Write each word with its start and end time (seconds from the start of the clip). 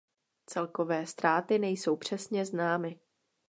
Celkové 0.49 1.05
ztráty 1.05 1.59
nejsou 1.59 1.95
přesně 1.95 2.45
známy. 2.45 2.99